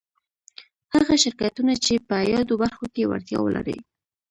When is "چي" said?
1.85-1.93